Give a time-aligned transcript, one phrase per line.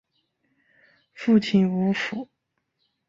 [1.13, 2.27] 父亲吴甫。